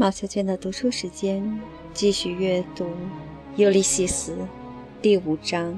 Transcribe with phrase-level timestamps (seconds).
[0.00, 1.60] 毛小娟的读书时间，
[1.92, 2.84] 继续阅读
[3.56, 4.32] 《尤利西斯》
[5.02, 5.74] 第五章。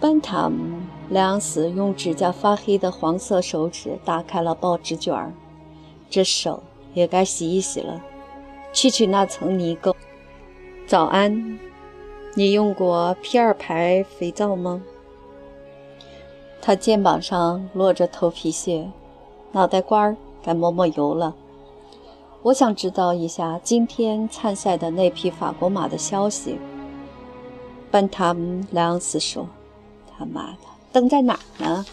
[0.00, 0.78] 班塔姆·
[1.10, 5.30] 莱昂斯用指甲发黑的黄色手指打开了报纸卷儿，
[6.08, 6.62] 这手
[6.94, 8.02] 也该洗一洗了，
[8.72, 9.94] 去去那层泥垢。
[10.86, 11.58] 早安，
[12.34, 14.82] 你用过 P 二牌肥皂吗？
[16.64, 18.88] 他肩膀上落着头皮屑，
[19.50, 21.34] 脑袋瓜儿该抹抹油了。
[22.42, 26.56] 我想知道一下今天参赛的那匹法国马的消息。
[27.90, 29.48] 班塔姆·莱昂斯说
[30.16, 30.58] ：“他妈的，
[30.92, 31.84] 灯在哪儿呢？”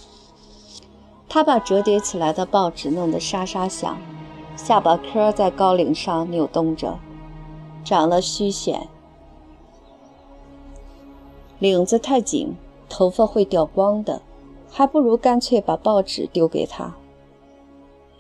[1.28, 3.98] 他把折叠起来的报纸弄得沙沙响，
[4.56, 7.00] 下巴颏在高领上扭动着，
[7.84, 8.82] 长了虚癣，
[11.58, 12.56] 领子太紧，
[12.88, 14.22] 头发会掉光的。
[14.72, 16.96] 还不如干脆把报纸丢给他。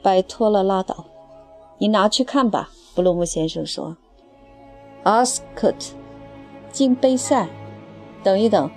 [0.02, 1.06] 拜托了，拉倒，
[1.78, 2.70] 你拿去看吧。
[2.96, 3.96] 布鲁姆先生说。
[5.04, 5.96] 阿斯科特，
[6.72, 7.48] 进杯赛。
[8.24, 8.70] 等一等，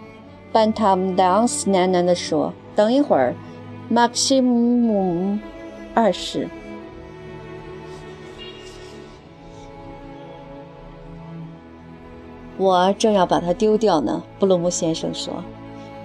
[0.53, 2.53] 班塔姆莱斯喃喃地说。
[2.77, 3.35] 等一会儿，
[3.89, 5.39] 马克西姆
[5.95, 6.49] 二世。
[12.57, 14.23] 我正要把它丢掉呢。
[14.39, 15.43] 布鲁姆先生说。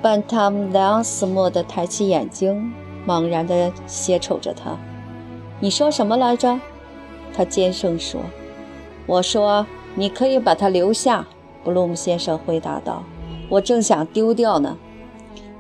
[0.08, 2.72] 班塔姆莱昂斯蓦地抬起眼睛，
[3.05, 4.77] 茫然地斜瞅着他。
[5.59, 6.58] “你说什么来着？”
[7.36, 8.22] 他尖声说。
[9.05, 11.27] “我说你可以把它留下。”
[11.61, 13.03] 布鲁姆先生回答道。
[13.52, 14.77] “我正想丢掉呢。”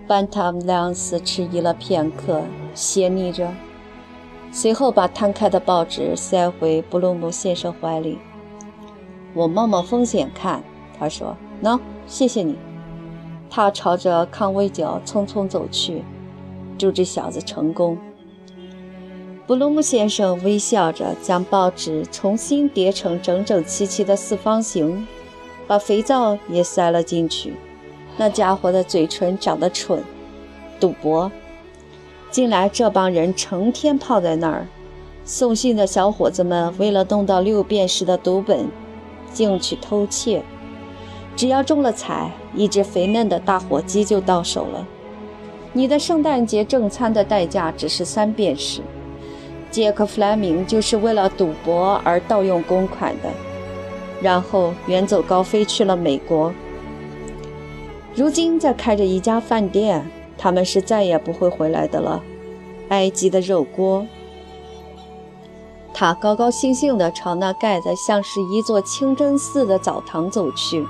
[0.07, 2.41] 班塔姆莱昂斯迟疑了片刻，
[2.73, 3.51] 斜睨着，
[4.49, 8.17] 随后把摊开的报纸塞回布鲁姆先生怀里。
[9.35, 10.63] “我冒冒风险看。”
[10.97, 11.35] 他说。
[11.61, 12.57] “喏，谢谢你。”
[13.49, 16.03] 他朝着康威角匆匆走去，
[16.77, 17.97] 祝这小子成功。
[19.45, 25.07] 布鲁姆先生微笑着将报纸重新叠成整整齐齐的四方形，
[25.65, 27.53] 把肥皂也塞了进去。
[28.17, 30.03] 那家伙的嘴唇长得蠢。
[30.79, 31.31] 赌博！
[32.29, 34.67] 近来这帮人成天泡在那儿。
[35.23, 38.67] 送信的小伙子们为了弄到六便士的读本，
[39.33, 40.43] 竟去偷窃。
[41.37, 44.85] 只要中了彩，一只肥嫩的大火鸡就到手了。
[45.71, 48.81] 你的圣诞节正餐的代价只是三便士。
[49.69, 53.29] 杰克·弗莱明就是为了赌博而盗用公款的，
[54.19, 56.51] 然后远走高飞去了美国。
[58.15, 60.09] 如今在开着一家饭店，
[60.39, 62.23] 他们是再也不会回来的了。
[62.89, 64.07] 埃及的肉锅。
[65.93, 70.83] 他高高兴兴地朝那盖得像是一座清真寺的澡堂走去。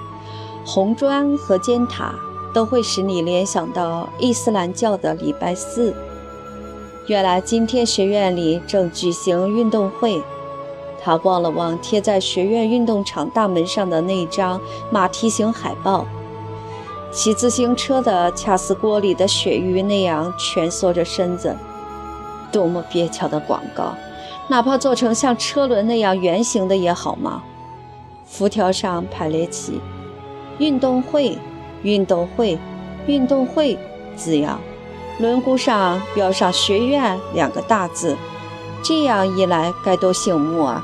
[0.70, 2.14] 红砖和尖塔
[2.54, 5.96] 都会使你联想到伊斯兰教的礼拜四。
[7.06, 10.22] 原来今天学院里正举行运动会。
[11.02, 14.60] 他望了望贴在学院运动场大门上的那张
[14.92, 16.06] 马蹄形海报，
[17.14, 21.56] 骑自行车的恰似锅里的鳕鱼那样蜷缩着身子，
[22.52, 23.94] 多么蹩脚的广告！
[24.50, 27.42] 哪怕做成像车轮那样圆形的也好吗？
[28.26, 29.80] 辐条上排列起。
[30.60, 31.38] 运动会，
[31.84, 32.58] 运动会，
[33.06, 33.78] 运动会
[34.16, 34.60] 字样，
[35.20, 38.18] 轮毂上标上“学院”两个大字，
[38.84, 40.84] 这样一来该多醒目啊！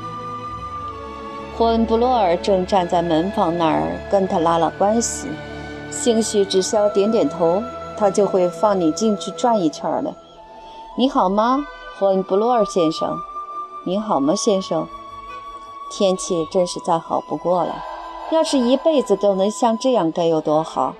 [1.56, 5.28] 霍恩布洛尔正站在门房那儿跟他拉拉关系，
[5.90, 7.62] 兴许只需要点点头，
[7.96, 10.14] 他就会放你进去转一圈了。
[10.96, 11.64] 你好吗，
[11.98, 13.16] 霍恩布洛尔先生？
[13.84, 14.86] 你好吗，先生？
[15.90, 17.74] 天气真是再好不过了。
[18.34, 20.96] 要是一辈子都能像这样，该有多好！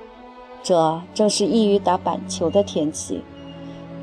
[0.62, 3.22] 这正是易于打板球的天气。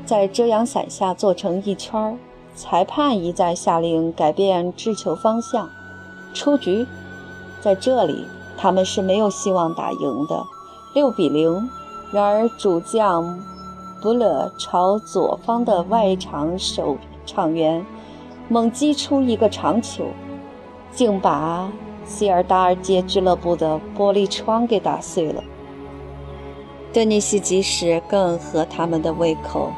[0.04, 2.16] 在遮阳伞下坐成一圈儿，
[2.54, 5.70] 裁判一再下令改变掷球方向，
[6.34, 6.86] 出局。
[7.62, 8.26] 在这里，
[8.58, 10.44] 他们是没有希望打赢的。
[10.94, 11.70] 六比零。
[12.12, 13.42] 然而主将
[14.02, 17.86] 布勒朝左方的外场守场员
[18.50, 20.04] 猛击出一个长球，
[20.92, 21.72] 竟把。
[22.12, 25.42] 希尔达尔街俱乐部的玻璃窗给打碎了。
[26.92, 29.72] 德尼西及时更合他们的胃口。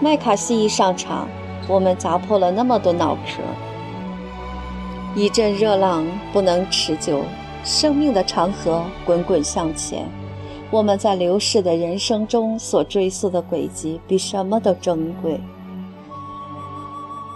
[0.00, 1.28] 麦卡锡一上场，
[1.68, 3.40] 我们砸破了那么多脑壳。
[5.14, 7.22] 一阵热浪不能持久，
[7.62, 10.08] 生命的长河滚滚向前。
[10.72, 15.40] 我们在流逝的人生中所追溯的轨迹，比什么都珍贵。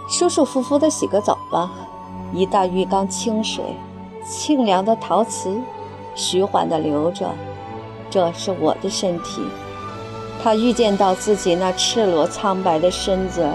[0.09, 1.71] 舒舒服服地洗个澡吧，
[2.33, 3.63] 一大浴缸清水。
[4.27, 5.55] 清凉的陶瓷，
[6.15, 7.29] 徐缓地流着。
[8.09, 9.41] 这是我的身体。
[10.41, 13.47] 他预见到自己那赤裸苍白的身子，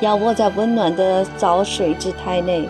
[0.00, 2.68] 仰卧在温暖的澡水之胎内，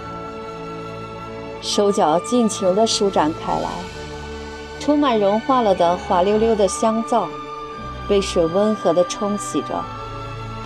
[1.60, 3.68] 手脚尽情地舒展开来，
[4.78, 7.26] 充满融化了的滑溜溜的香皂，
[8.08, 9.82] 被水温和地冲洗着。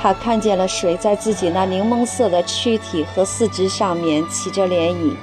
[0.01, 5.15] 他看见了水在自己那柠檬色的躯体和四肢上面起着涟漪，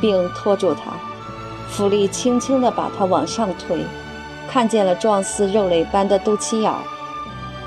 [0.00, 0.92] 并拖住他，
[1.68, 3.84] 浮力轻轻地把他往上推。
[4.48, 6.78] 看见了状似肉类般的肚脐眼儿。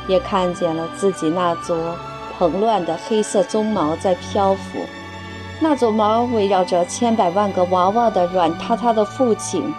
[0.07, 1.95] 也看见了自己那撮
[2.37, 4.79] 蓬乱的黑色鬃毛在漂浮，
[5.59, 9.71] 那撮毛围绕着千百万个娃娃的软塌塌的父亲，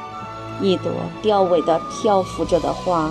[0.60, 3.10] 一朵凋萎的漂浮着的花。